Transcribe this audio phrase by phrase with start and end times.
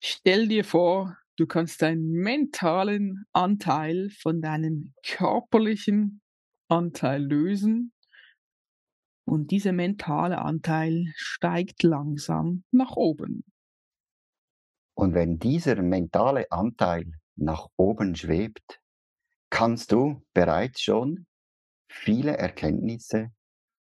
[0.00, 6.20] Stell dir vor, du kannst deinen mentalen Anteil von deinem körperlichen
[6.68, 7.92] Anteil lösen
[9.24, 13.44] und dieser mentale Anteil steigt langsam nach oben.
[14.94, 18.80] Und wenn dieser mentale Anteil nach oben schwebt,
[19.50, 21.26] kannst du bereits schon
[21.88, 23.30] viele Erkenntnisse,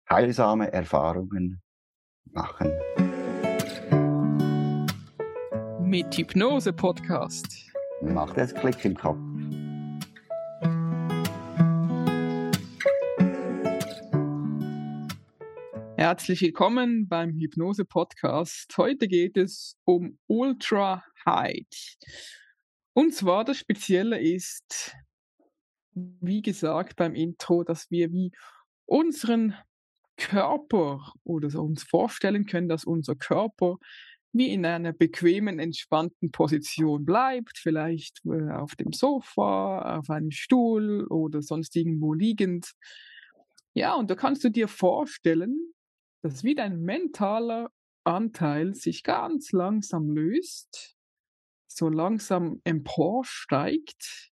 [0.09, 1.61] heilsame Erfahrungen
[2.25, 2.71] machen.
[5.93, 7.45] Mit Hypnose Podcast.
[8.01, 9.20] Macht es Klick im Kopf.
[15.95, 18.75] Herzlich willkommen beim Hypnose Podcast.
[18.75, 21.99] Heute geht es um Ultra Height.
[22.93, 24.95] Und zwar das Spezielle ist,
[25.93, 28.31] wie gesagt beim Intro, dass wir wie
[28.85, 29.53] unseren
[30.17, 33.77] Körper oder so uns vorstellen können, dass unser Körper
[34.33, 41.05] wie in einer bequemen, entspannten Position bleibt, vielleicht äh, auf dem Sofa, auf einem Stuhl
[41.05, 42.71] oder sonst irgendwo liegend.
[43.75, 45.73] Ja, und da kannst du dir vorstellen,
[46.23, 47.70] dass wie dein mentaler
[48.03, 50.95] Anteil sich ganz langsam löst,
[51.68, 54.31] so langsam emporsteigt.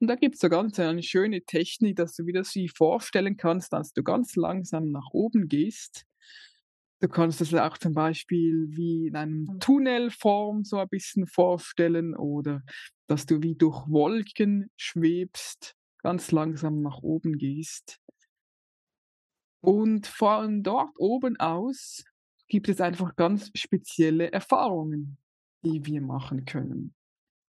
[0.00, 3.72] Und da gibt es so ganz eine schöne Technik, dass du wieder sie vorstellen kannst,
[3.72, 6.06] dass du ganz langsam nach oben gehst
[7.00, 9.60] Du kannst es auch zum Beispiel wie in einem hm.
[9.60, 12.62] Tunnelform so ein bisschen vorstellen oder
[13.06, 17.98] dass du wie durch Wolken schwebst, ganz langsam nach oben gehst.
[19.62, 22.04] Und von dort oben aus
[22.48, 25.18] gibt es einfach ganz spezielle Erfahrungen,
[25.64, 26.94] die wir machen können.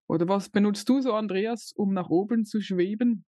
[0.07, 3.25] Oder was benutzt du so, Andreas, um nach oben zu schweben?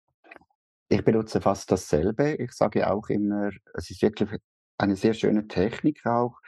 [0.90, 2.36] Ich benutze fast dasselbe.
[2.36, 4.30] Ich sage auch immer, es ist wirklich
[4.78, 6.40] eine sehr schöne Technik auch,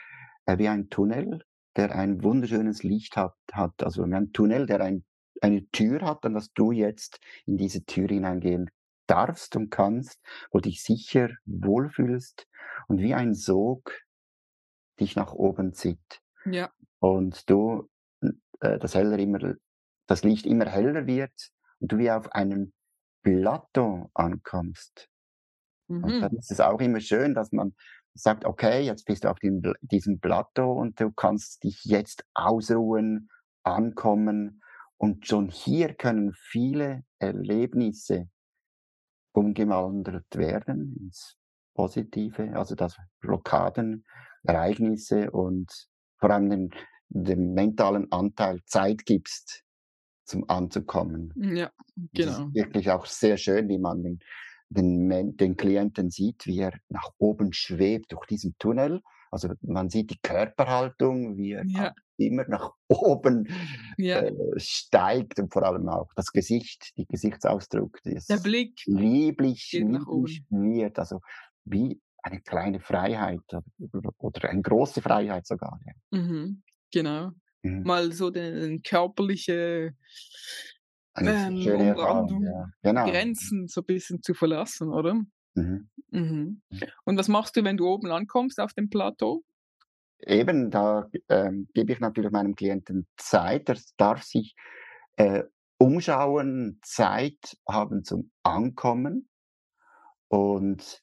[0.45, 1.43] äh, wie ein Tunnel,
[1.75, 3.35] der ein wunderschönes Licht hat.
[3.51, 3.83] hat.
[3.83, 5.03] Also ein Tunnel, der ein,
[5.41, 8.69] eine Tür hat, an dass du jetzt in diese Tür hineingehen
[9.07, 10.19] darfst und kannst,
[10.51, 12.47] wo dich sicher wohlfühlst
[12.87, 13.91] und wie ein Sog
[14.99, 16.21] dich nach oben zieht.
[16.45, 16.71] Ja.
[16.99, 17.89] Und du,
[18.59, 19.55] äh, das heller immer,
[20.07, 22.73] das Licht immer heller wird und du wie auf einem
[23.21, 25.09] Plateau ankommst.
[25.87, 26.03] Mhm.
[26.03, 27.75] Und dann ist es auch immer schön, dass man
[28.15, 33.29] sagt, okay, jetzt bist du auf dem, diesem Plateau und du kannst dich jetzt ausruhen,
[33.63, 34.61] ankommen.
[34.97, 38.29] Und schon hier können viele Erlebnisse
[39.33, 41.35] umgewandelt werden ins
[41.73, 44.05] Positive, also dass Blockaden,
[44.43, 45.69] Ereignisse und
[46.17, 46.69] vor allem den,
[47.09, 49.63] dem mentalen Anteil Zeit gibst,
[50.23, 51.33] zum anzukommen.
[51.35, 52.11] Ja, genau.
[52.13, 52.53] Das ist genau.
[52.53, 54.19] wirklich auch sehr schön, wie man den
[54.69, 59.01] den, den Klienten sieht, wie er nach oben schwebt durch diesen Tunnel.
[59.31, 61.93] Also man sieht die Körperhaltung, wie er ja.
[62.17, 63.47] immer nach oben
[63.97, 64.21] ja.
[64.21, 70.99] äh, steigt und vor allem auch das Gesicht, die Gesichtsausdruck, der Blick lieblich, lieblich wird.
[70.99, 71.19] Also
[71.65, 73.41] wie eine kleine Freiheit
[74.19, 75.79] oder, eine große Freiheit sogar.
[75.85, 76.19] Ja.
[76.19, 77.31] Mhm, genau.
[77.61, 77.83] Mhm.
[77.83, 79.95] Mal so den körperliche
[81.17, 82.69] ähm, schöne Erfahrung, ja.
[82.81, 83.05] genau.
[83.05, 85.15] Grenzen so ein bisschen zu verlassen, oder?
[85.55, 85.89] Mhm.
[86.11, 86.61] Mhm.
[86.69, 86.81] mhm.
[87.05, 89.43] Und was machst du, wenn du oben ankommst auf dem Plateau?
[90.19, 93.69] Eben, da ähm, gebe ich natürlich meinem Klienten Zeit.
[93.69, 94.55] Er darf sich
[95.17, 95.43] äh,
[95.77, 99.29] umschauen, Zeit haben zum Ankommen
[100.27, 101.01] und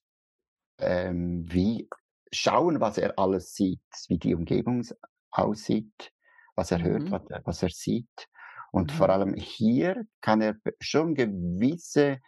[0.78, 1.88] ähm, wie
[2.32, 4.82] schauen, was er alles sieht, wie die Umgebung
[5.30, 6.12] aussieht,
[6.54, 7.10] was er hört, mhm.
[7.10, 8.28] was, er, was er sieht.
[8.72, 8.96] Und mhm.
[8.96, 12.18] vor allem hier kann er schon gewisse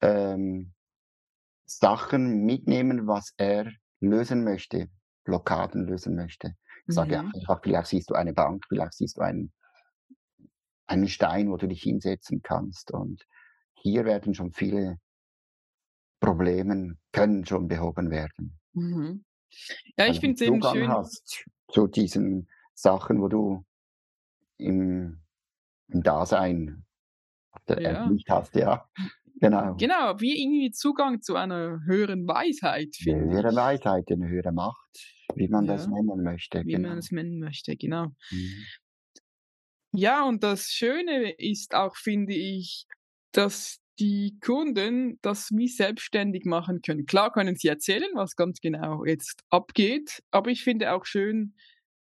[0.00, 0.72] ähm,
[1.66, 4.88] Sachen mitnehmen, was er lösen möchte,
[5.24, 6.54] Blockaden lösen möchte.
[6.86, 7.32] Ich sage mhm.
[7.34, 9.52] einfach, vielleicht siehst du eine Bank, vielleicht siehst du einen,
[10.86, 12.90] einen Stein, wo du dich hinsetzen kannst.
[12.90, 13.26] Und
[13.74, 14.98] hier werden schon viele
[16.20, 18.58] Probleme, können schon behoben werden.
[18.72, 19.24] Mhm.
[19.96, 20.88] Ja, ich finde es eben schön.
[20.88, 23.64] hast zu diesen Sachen, wo du
[24.58, 25.19] im
[25.92, 26.84] Dasein
[27.68, 28.08] ja.
[28.08, 28.88] nicht hast, ja.
[29.40, 29.74] Genau.
[29.76, 32.94] Genau, wie irgendwie Zugang zu einer höheren Weisheit.
[33.06, 34.98] Eine höhere Weisheit, eine höhere Macht,
[35.34, 35.72] wie man ja.
[35.74, 36.62] das nennen möchte.
[36.66, 36.90] Wie genau.
[36.90, 38.08] man es nennen möchte, genau.
[38.30, 38.66] Mhm.
[39.92, 42.86] Ja, und das Schöne ist auch, finde ich,
[43.32, 47.06] dass die Kunden das wie selbstständig machen können.
[47.06, 51.54] Klar können sie erzählen, was ganz genau jetzt abgeht, aber ich finde auch schön,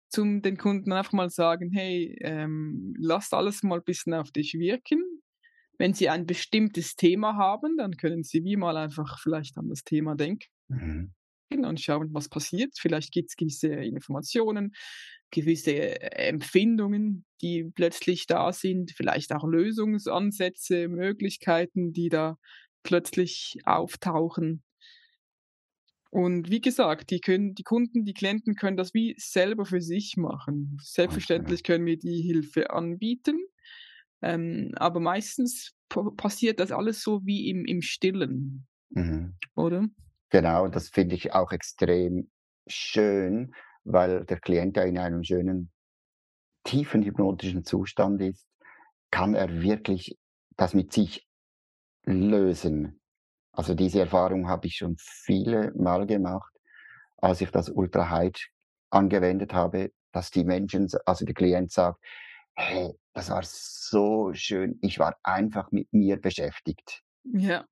[0.10, 4.56] zum den Kunden einfach mal sagen, hey, ähm, lasst alles mal ein bisschen auf dich
[4.56, 5.04] wirken.
[5.78, 9.84] Wenn Sie ein bestimmtes Thema haben, dann können Sie wie mal einfach vielleicht an das
[9.84, 11.14] Thema denken mhm.
[11.52, 12.74] und schauen, was passiert.
[12.78, 14.74] Vielleicht gibt es gewisse Informationen,
[15.32, 22.38] gewisse Empfindungen, die plötzlich da sind, vielleicht auch Lösungsansätze, Möglichkeiten, die da
[22.84, 24.64] plötzlich auftauchen.
[26.12, 30.16] Und wie gesagt, die können die Kunden, die Klienten können das wie selber für sich
[30.18, 30.78] machen.
[30.82, 33.38] Selbstverständlich können wir die Hilfe anbieten,
[34.22, 35.76] ähm, aber meistens
[36.18, 39.36] passiert das alles so wie im im Stillen, Mhm.
[39.56, 39.88] oder?
[40.32, 42.30] Genau, das finde ich auch extrem
[42.68, 43.54] schön,
[43.84, 45.72] weil der Klient ja in einem schönen,
[46.64, 48.48] tiefen hypnotischen Zustand ist,
[49.12, 50.18] kann er wirklich
[50.58, 51.28] das mit sich
[52.06, 52.99] lösen.
[53.60, 56.50] Also, diese Erfahrung habe ich schon viele Mal gemacht,
[57.18, 58.34] als ich das Ultra High
[58.90, 62.00] angewendet habe, dass die Menschen also, der Klient sagt:
[62.56, 64.80] „Hey, das war so schön.
[64.82, 67.66] Ich war einfach mit mir beschäftigt.“ Ja.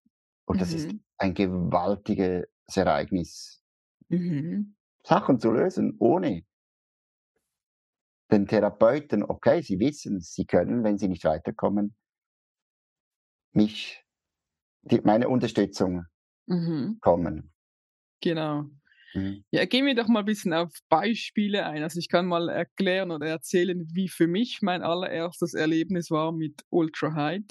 [0.45, 0.99] Und das ist Mhm.
[1.19, 3.61] ein gewaltiges Ereignis.
[4.09, 4.73] Mhm.
[5.03, 6.43] Sachen zu lösen, ohne
[8.31, 11.93] den Therapeuten okay, sie wissen, sie können, wenn sie nicht weiterkommen
[13.53, 14.06] mich
[14.83, 16.05] die meine Unterstützung
[16.47, 16.99] Mhm.
[17.01, 17.51] kommen.
[18.23, 18.65] Genau.
[19.15, 19.43] Mhm.
[19.51, 21.83] Ja, gehen wir doch mal 'n bisschen auf Beispiele ein.
[21.83, 26.63] Also, ich kann mal erklären oder erzählen, wie für mich mein allererstes Erlebnis war mit
[26.69, 27.43] Ultra High.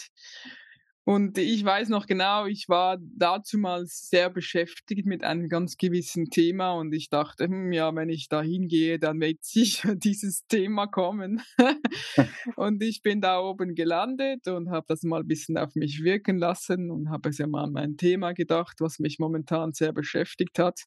[1.08, 6.72] Und ich weiß noch genau, ich war dazumals sehr beschäftigt mit einem ganz gewissen Thema
[6.72, 11.42] und ich dachte: „Hm, ja, wenn ich da hingehe, dann wird sicher dieses Thema kommen.“
[12.56, 16.38] Und ich bin da oben gelandet und habe das mal 'n bisschen auf mich wirken
[16.38, 20.80] lassen und habe sehr mal an mein Thema gedacht, was mich momentan sehr beschäftigt hat.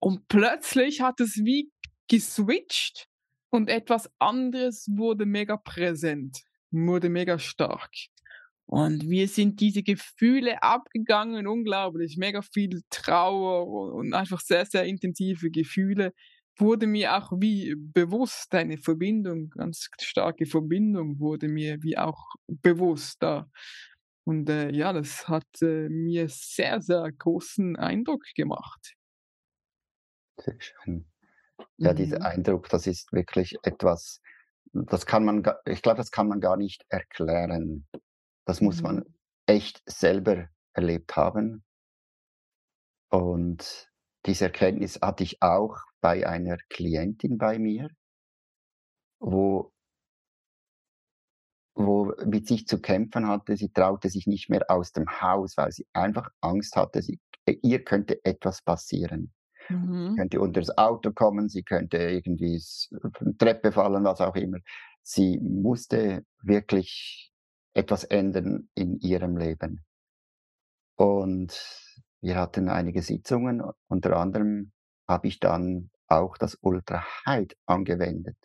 [0.00, 1.70] Und plötzlich hat es wie
[2.08, 3.06] geswitcht
[3.50, 7.90] und etwas anderes wurde mega präsent, wurde mega stark.
[8.70, 15.50] Und mir sind diese Gefühle abgegangen, unglaublich, mega viel Trauer und einfach sehr, sehr intensive
[15.50, 16.12] Gefühle.
[16.56, 23.22] Wurde mir auch wie bewusst, eine Verbindung, ganz starke Verbindung wurde mir wie auch bewusst
[23.24, 23.50] da.
[24.24, 28.94] Und, äh, ja, das hat, äh, mir sehr, sehr großen Eindruck gemacht.
[30.38, 31.06] Sehr schön.
[31.78, 32.26] Ja, dieser Mhm.
[32.26, 34.20] Eindruck, das ist wirklich etwas,
[34.72, 37.86] das kann man ich glaube, das kann man gar nicht erklären.
[38.50, 39.14] Das muss man Mhm.
[39.46, 41.62] echt selber erlebt haben.
[43.12, 43.88] Und
[44.26, 47.88] diese Erkenntnis hatte ich auch bei einer Klientin bei mir
[49.20, 49.72] wo
[51.74, 53.56] wo mit sich zu kämpfen hatte.
[53.56, 57.56] Sie traute sich nicht mehr aus dem Haus, weil sie einfach Angst hatte, sie äh,
[57.62, 59.32] ihr könnte etwas passieren.
[60.02, 60.20] Sie Mhm.
[60.20, 62.62] könnte unter das Auto kommen, sie könnte irgendwie
[63.38, 64.58] Treppe fallen, was auch immer.
[65.02, 67.29] Sie musste wirklich
[67.74, 69.84] etwas ändern in ihrem Leben.
[70.96, 71.58] Und
[72.20, 74.72] wir hatten einige Sitzungen, unter anderem
[75.08, 78.36] habe ich dann auch das Ultra High angewendet.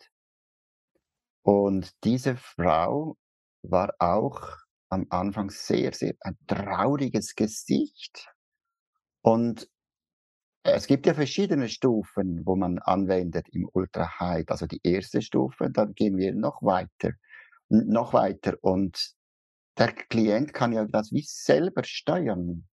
[1.42, 3.16] Und diese Frau
[3.62, 4.56] war auch
[4.88, 8.28] am Anfang sehr, sehr ein trauriges Gesicht.
[9.22, 9.68] Und
[10.62, 14.48] es gibt ja verschiedene Stufen, wo man anwendet im Ultra High.
[14.48, 15.24] Also, die 1.
[15.24, 17.12] Stufe, dann gehen wir noch weiter
[17.68, 19.15] noch weiter und
[19.78, 22.66] der Klient kann ja das wie selber steuern.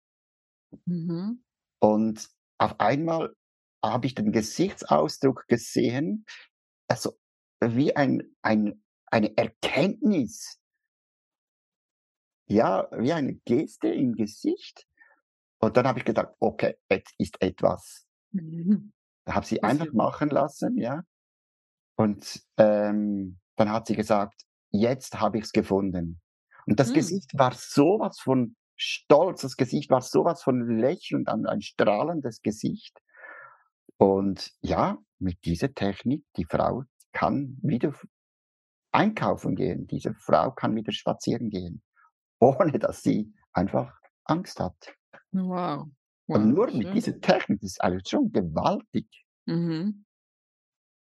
[0.88, 1.44] Mhm.
[1.82, 2.30] Und
[2.60, 3.34] auf einmal
[3.84, 6.26] habe ich den Gesichtsausdruck gesehen,
[6.88, 7.20] also,
[7.62, 10.58] wie ein ein eine Erkenntnis.
[12.50, 14.86] Ja, wie eine Geste im Gesicht.
[15.60, 18.92] Und dann habe ich gedacht: „Okay, jetzt ist etwas“ Mhm.
[19.28, 19.94] habe sie einfach Passiert.
[19.94, 21.04] machen lassen, ja.
[21.98, 26.22] Und, ähm, dann hat sie gesagt: „Jetzt habe ich's gefunden.“
[26.68, 26.94] Und das Hm.
[26.94, 31.62] Gesicht war so was von stolz, das Gesicht war so was von lächelnd, ein ein
[31.62, 32.98] strahlendes Gesicht.
[33.98, 37.94] Und ja, mit dieser Technik, die Frau kann wieder
[38.92, 39.88] einkaufen gehen.
[39.88, 41.82] Diese Frau kann wieder spazieren gehen,
[42.40, 43.94] ohne dass sie einfach
[44.26, 44.96] Angst hat.
[45.32, 45.88] Wow,
[46.28, 46.94] Und wow, nur mit schön.
[46.94, 49.08] dieser Technik, das ist eigentlich schon gewaltig.
[49.46, 50.06] Mhm.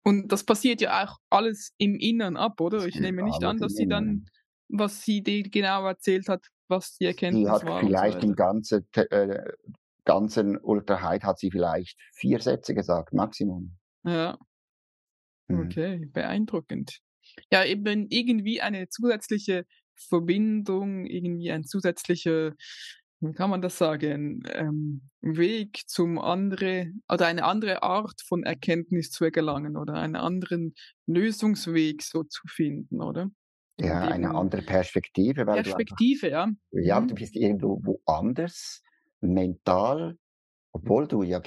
[0.05, 2.85] Und das passiert ja auch alles im Inneren ab, oder?
[2.87, 4.25] Ich nehme nicht Alles an, dass sie dann.
[4.73, 8.23] Was sie dir genau erzählt hat, was die Sie Erkenntnis hat war und so vielleicht
[8.23, 9.51] im ganzen äh,
[10.05, 13.77] ganzen Ultra High hat sie vielleicht 4 Sätze gesagt, Maximum.
[14.03, 14.37] Ja.
[15.47, 15.59] Mhm.
[15.61, 16.99] Okay, beeindruckend.
[17.51, 19.65] Ja, eben irgendwie eine zusätzliche
[19.95, 22.53] Verbindung, irgendwie ein zusätzlicher,
[23.21, 29.11] wie kann man das sagen, ähm, Weg zum andere oder eine andere Art von Erkenntnis
[29.11, 30.73] zu gelangen oder einen anderen
[31.05, 33.29] Lösungsweg so zu finden, oder?
[33.79, 36.47] Ja, eine andere Perspektive, weil du einfach Perspektive, ja.
[36.71, 37.15] ja, du Mhm.
[37.15, 38.83] bist irgendwo woanders
[39.21, 40.17] mental,
[40.73, 41.41] obwohl du ja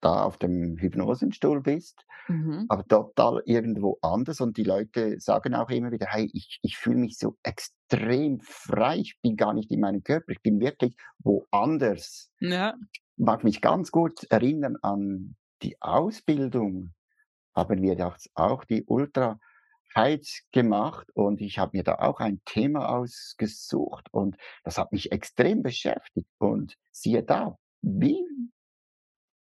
[0.00, 2.68] da auf dem Hypnosenstuhl bist, Mhm.
[2.68, 6.96] aber total irgendwo anders und die Leute sagen auch immer wieder: „Hey, ich ich fühle
[6.98, 8.98] mich so extrem frei.
[8.98, 10.32] Ich bin gar nicht in meinem Körper.
[10.32, 12.76] Ich bin wirklich woanders.“ Ja.
[13.16, 16.94] Mag mich ganz gut erinnern an die Ausbildung
[17.54, 17.96] haben wir
[18.34, 19.40] auch die Ultra
[20.52, 25.62] gemacht und ich habe mir da auch ein Thema ausgesucht und das hat mich extrem
[25.62, 28.24] beschäftigt und siehe da, wie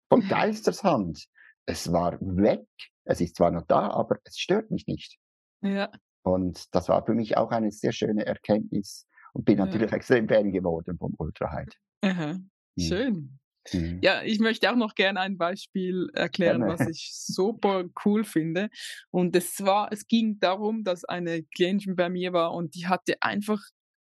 [0.10, 1.25] von Geistershand.
[1.65, 2.65] Es war weg.
[3.03, 5.17] Es ist zwar noch da, aber es stört mich nicht.
[5.62, 5.91] Ja.
[6.24, 9.65] Und das war für mich auch eine sehr schöne Erkenntnis und bin Ja.
[9.65, 11.77] natürlich extrem Fan geworden vom Ultra Height.
[12.01, 12.33] Aha.
[12.33, 12.50] Mhm.
[12.79, 13.39] Schön.
[13.73, 13.99] Mhm.
[14.03, 18.69] Ja, ich möchte auch noch gerne ein Beispiel erklären, was ich super cool finde.
[19.11, 23.21] Und es war es ging darum, dass eine Klientin bei mir war und die hatte
[23.21, 23.61] einfach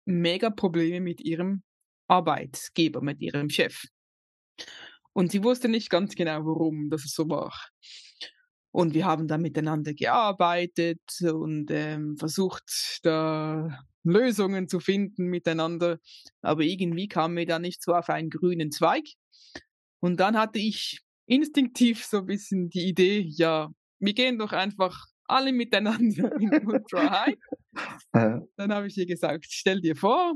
[0.06, 1.64] mega Probleme mit ihrem
[2.08, 3.86] Arbeitgeber, mit ihrem Chef.
[5.14, 7.54] Und sie wusste nicht ganz genau, warum das so war.
[8.76, 16.00] Und wir haben dann miteinander gearbeitet und, ähm, versucht, da Lösungen zu finden miteinander,
[16.42, 19.06] aber irgendwie kamen wir da nicht so auf einen grünen Zweig.
[20.00, 25.06] Und dann hatte ich instinktiv so 'n bisschen die Idee: „Ja, wir gehen doch einfach
[25.26, 27.38] alle miteinander in Ultra High.“
[28.14, 30.36] Äh, Dann habe ich ihr gesagt: „Stell dir vor,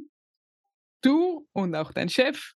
[1.02, 2.54] du und auch dein Chef,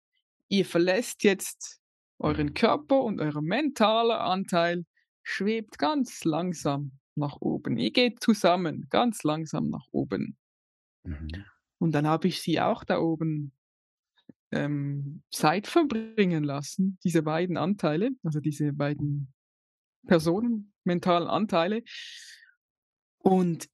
[0.50, 1.79] ihr verlässt jetzt
[2.19, 2.53] euren.
[2.53, 4.85] Körper und euer mentaler Anteil
[5.31, 7.77] schwebt ganz langsam nach oben.
[7.77, 10.38] Ihr geht zusammen ganz langsam nach oben.“
[11.03, 11.45] Mhm.
[11.79, 13.53] Und dann habe ich sie auch da oben,
[14.51, 19.33] ähm, Zeit verbringen lassen, diese beiden Anteile, also diese beiden
[20.07, 21.83] Personen, mentalen Anteile.
[23.19, 23.69] Und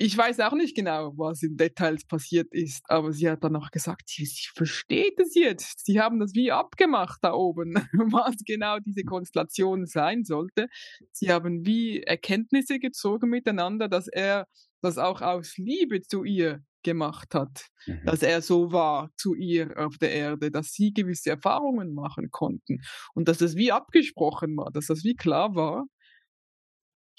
[0.00, 3.70] ich weiß auch nicht genau, was in Details passiert ist, aber sie hat dann auch
[3.70, 5.84] gesagt, sie sie versteht es jetzt.
[5.84, 7.74] Sie haben das wie abgemacht da oben,
[8.12, 10.68] was genau diese Konstellation sein sollte.
[11.12, 14.46] Sie haben wie Erkenntnisse gezogen miteinander, dass er
[14.80, 18.00] das auch aus Liebe zu ihr gemacht hat, Mhm.
[18.06, 22.78] dass er so war zu ihr auf der Erde, dass sie gewisse Erfahrungen machen konnten
[23.14, 25.84] und dass das wie abgesprochen war, dass das wie klar war.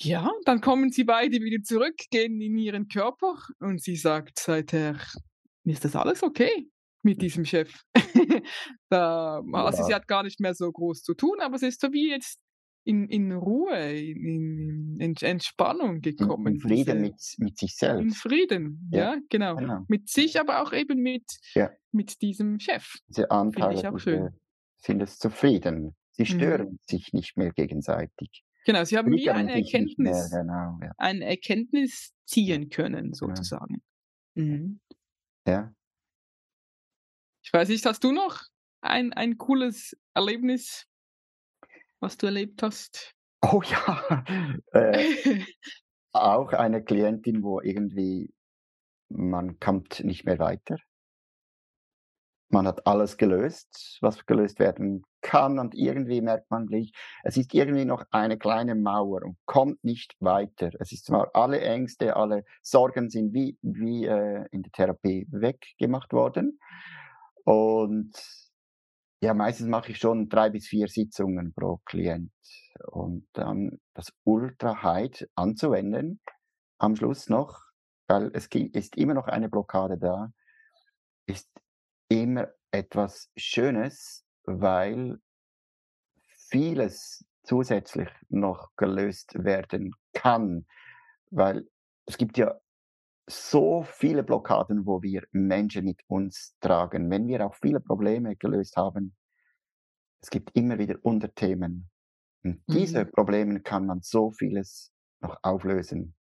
[0.04, 4.96] Ja, dann kommen sie beide wieder zurück, gehen in ihren Körper und sie sagt seither
[5.64, 6.68] ist das alles okay
[7.04, 7.72] mit diesem Chef.
[8.90, 9.98] Da also, sie Ja.
[9.98, 12.40] hat gar nicht mehr so groß zu tun, aber sie ist so wie jetzt
[12.84, 17.72] in in Ruhe, in in Ent Entspannung In gekommen, in Frieden diese mit mit sich
[17.82, 18.18] in selbst.
[18.18, 19.56] Frieden, Ja, ja, genau.
[19.56, 19.86] genau.
[19.88, 21.70] Mit sich, aber auch eben mit Ja.
[21.92, 22.96] mit diesem Chef.
[23.08, 24.30] Diese Finde Anteile, ich auch schön.
[24.78, 25.96] sind es zufrieden.
[26.14, 26.26] Sie Mhm.
[26.28, 28.44] stören sich nicht mehr gegenseitig.
[28.66, 30.92] Genau, sie haben Triggern eine nicht mehr, Erkenntnis genau, ja.
[30.98, 33.14] eine Erkenntnis ziehen können Genau.
[33.16, 33.82] sozusagen.
[34.36, 34.80] Mhm.
[35.48, 35.74] Ja.
[37.44, 38.42] Ich weiß nicht, hast du noch
[38.82, 40.86] ein ein cooles Erlebnis,
[42.00, 43.14] was du erlebt hast?
[43.42, 44.24] Oh ja,
[44.74, 45.44] äh,
[46.14, 48.32] auch eine Klientin, wo irgendwie
[49.10, 50.78] man kommt nicht mehr weiter.
[52.52, 56.92] Man hat alles gelöst, was gelöst werden kann und irgendwie merkt man gleich,
[57.24, 60.72] es ist irgendwie noch eine kleine Mauer und kommt nicht weiter.
[60.80, 66.12] Es ist zwar alle Ängste, alle Sorgen sind wie wie, äh, in der Therapie weggemacht
[66.12, 66.60] worden.
[67.46, 68.12] Und
[69.24, 72.34] ja, meistens mache ich schon 3 bis 4 Sitzungen pro Klient
[72.88, 76.20] und dann das Ultra Height anzuwenden
[76.80, 77.62] am Schluss noch,
[78.08, 80.34] weil es ist immer noch eine Blockade da,
[81.28, 81.50] ist
[82.12, 85.20] immer etwas Schönes, weil
[86.50, 90.66] vieles zusätzlich noch gelöst werden kann.
[91.30, 91.68] Weil
[92.06, 92.60] es gibt ja
[93.30, 97.10] so viele Blockaden, wo wir Menschen mit uns tragen.
[97.10, 99.16] Wenn wir auch viele Probleme gelöst haben
[100.22, 101.90] es gibt immer wieder Unterthemen.
[102.44, 103.12] Und diese Mhm.
[103.12, 106.16] Problemen kann man so vieles noch auflösen,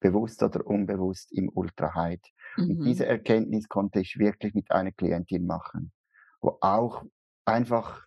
[0.00, 2.26] bewusst oder unbewusst im Ultra Height.
[2.66, 3.06] Und diese Mhm.
[3.06, 5.92] Erkenntnis konnte ich wirklich mit einer Klientin machen,
[6.40, 7.04] wo auch
[7.44, 8.06] einfach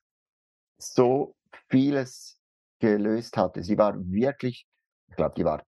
[0.77, 1.35] so
[1.69, 2.39] vieles
[2.79, 3.63] gelöst hatte.
[3.63, 4.67] Sie war wirklich
[5.09, 5.63] ich glaube, die war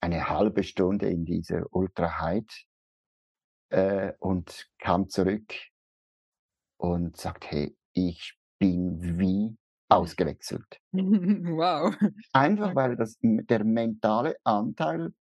[0.00, 2.66] eine halbe Stunde in dieser Ultra Height
[3.70, 5.52] äh, und kam zurück
[6.76, 9.56] und sagt: „Hey, ich bin wie
[9.88, 10.80] ausgewechselt.“
[11.56, 11.94] Wow.
[12.32, 15.14] Einfach, weil das der mentale Anteil,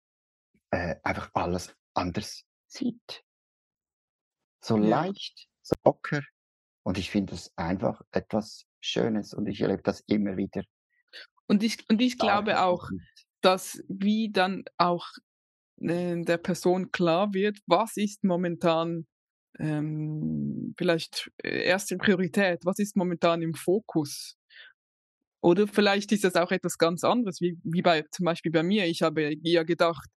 [0.71, 3.23] äh, einfach alles anders sieht.
[4.63, 4.87] So Ja.
[4.89, 6.21] leicht, so locker
[6.83, 10.63] und ich finde das einfach etwas Schönes und ich erlebe das immer wieder.
[11.47, 12.89] Und ich und ich glaube auch,
[13.41, 15.07] dass wie dann auch,
[15.81, 19.07] äh, der Person klar wird, was ist momentan,
[19.59, 24.37] ähm, vielleicht, äh, erste Priorität, was ist momentan im Fokus?
[25.41, 28.85] Oder vielleicht ist das auch etwas ganz anderes, wie, wie bei zum Beispiel bei mir.
[28.85, 30.07] Ich habe ja gedacht,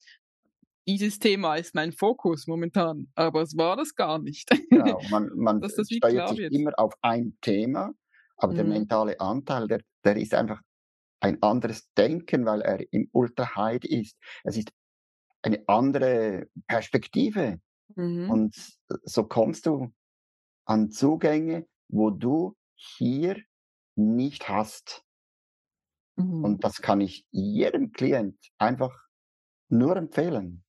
[0.86, 4.50] dieses Thema ist mein Fokus momentan, aber es war das gar nicht.
[4.70, 6.52] Genau, man, man das steuert sich wird.
[6.52, 7.92] immer auf ein Thema,
[8.36, 8.56] aber mhm.
[8.56, 10.60] der mentale Anteil, der, der ist einfach
[11.20, 14.18] ein anderes Denken, weil er im Ultra-Hide ist.
[14.42, 14.70] Es ist
[15.42, 17.60] eine andere Perspektive.
[17.96, 18.30] Mhm.
[18.30, 18.56] Und
[19.04, 19.92] so kommst du
[20.66, 23.40] an Zugänge, wo du hier
[23.96, 25.02] nicht hast.
[26.16, 26.44] Mhm.
[26.44, 28.94] Und das kann ich jedem Klient einfach
[29.68, 30.63] nur empfehlen.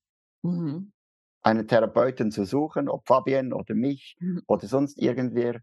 [0.51, 0.91] Mhm.
[1.41, 4.41] Einen Therapeuten zu suchen, ob Fabian oder mich mhm.
[4.47, 5.61] oder sonst irgendwer.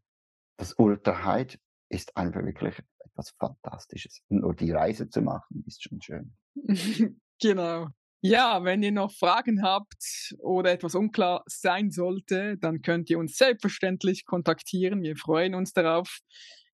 [0.57, 1.57] Das Ultra-Hide
[1.89, 4.23] ist einfach wirklich etwas Fantastisches.
[4.29, 6.37] Nur die Reise zu machen, ist schon schön.
[7.41, 7.89] genau.
[8.25, 13.37] Ja, wenn ihr noch Fragen habt oder etwas unklar sein sollte, dann könnt ihr uns
[13.37, 15.03] selbstverständlich kontaktieren.
[15.03, 16.21] Wir freuen uns darauf.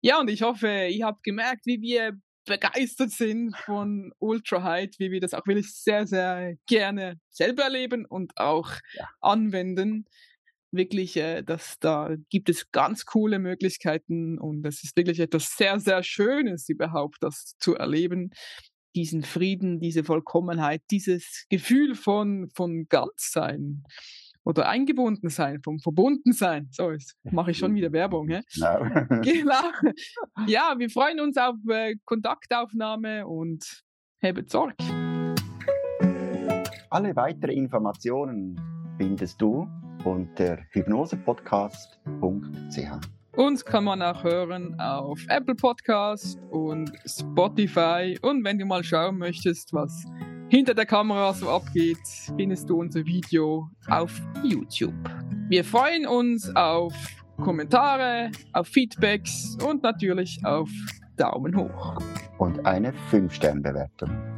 [0.02, 2.12] Ja, und ich hoffe, ihr habt gemerkt, wie wir
[2.48, 8.04] begeistert sind von Ultra Height, wie wir das auch wirklich sehr, sehr gerne selber erleben
[8.04, 9.08] und auch ja.
[9.20, 10.06] anwenden
[10.70, 15.80] wirklich, äh, dass da gibt es ganz coole Möglichkeiten und es ist wirklich etwas sehr,
[15.80, 18.30] sehr Schönes überhaupt, das zu erleben.
[18.94, 23.84] Diesen Frieden, diese Vollkommenheit, dieses Gefühl von, von Ganzsein
[24.48, 26.68] oder eingebunden sein, vom verbunden sein.
[26.70, 28.28] So, jetzt mache ich schon wieder Werbung.
[28.28, 28.40] Hä?
[28.48, 28.78] Genau.
[29.22, 29.60] genau.
[30.46, 33.84] Ja, wir freuen uns auf äh, Kontaktaufnahme und
[34.20, 34.74] hebt Sorge.
[36.88, 38.58] Alle weiteren Informationen
[38.96, 39.68] findest du
[40.04, 43.36] unter hypnosepodcast.ch.
[43.36, 48.18] Uns kann man auch hören auf Apple Podcast und Spotify.
[48.22, 50.06] Und wenn du mal schauen möchtest, was
[50.48, 51.98] hinter der Kamera so abgeht,
[52.36, 54.12] findest du unser Video auf
[54.42, 54.94] YouTube.
[55.48, 56.94] Wir freuen uns auf
[57.36, 60.70] Kommentare, auf Feedbacks und natürlich auf
[61.16, 61.98] Daumen hoch.
[62.38, 64.37] Und eine 5-Sterne-Bewertung.